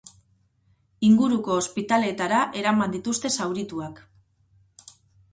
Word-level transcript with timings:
Inguruko 1.09 1.51
ospitaleetara 1.63 2.39
eraman 2.61 2.95
dituzte 2.95 3.31
zaurituak. 3.35 4.01